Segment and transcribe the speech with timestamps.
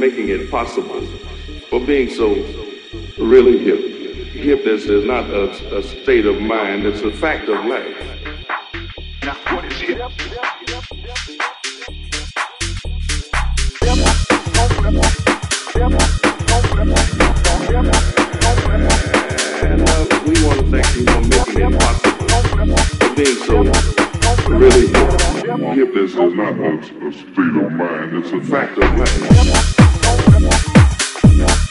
[0.00, 1.02] making it possible,
[1.68, 2.32] for being so
[3.18, 3.78] really hip.
[4.32, 7.94] Hipness is not a, a state of mind, it's a fact of life.
[9.22, 10.00] Now, what is hip?
[19.62, 23.56] And uh, we want to thank you for making it possible, for being so
[24.48, 25.10] really hip.
[25.76, 29.79] Hipness is not a, a state of mind, it's a fact of life.
[30.32, 31.69] Uh, thank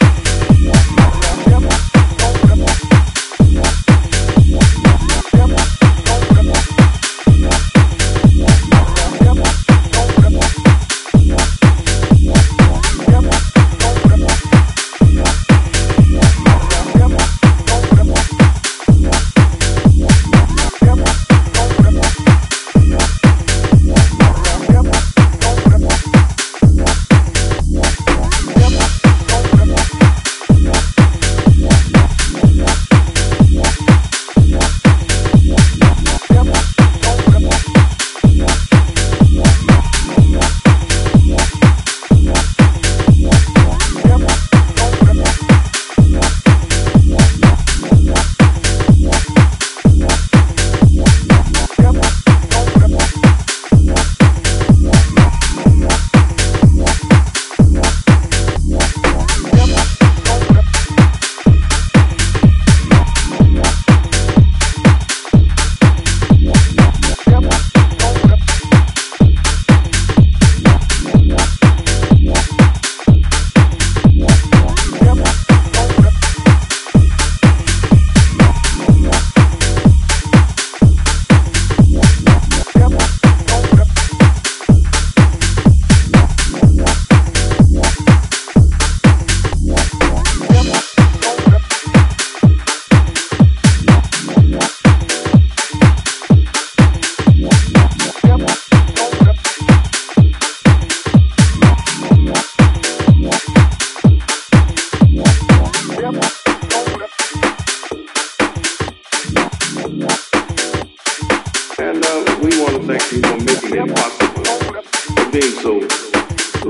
[113.12, 115.80] you for making it possible, being so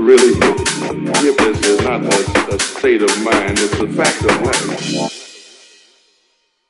[0.00, 0.60] really hip.
[1.40, 5.19] Is not a, a state of mind, it's a fact of life.